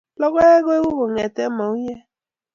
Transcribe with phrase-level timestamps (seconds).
[0.19, 1.99] Logoek koeku kongete mauywek.